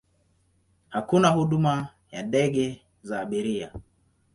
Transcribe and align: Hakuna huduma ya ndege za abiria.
Hakuna 0.89 1.29
huduma 1.29 1.87
ya 2.11 2.23
ndege 2.23 2.81
za 3.03 3.21
abiria. 3.21 3.71